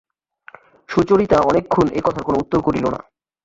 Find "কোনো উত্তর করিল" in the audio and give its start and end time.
2.23-2.85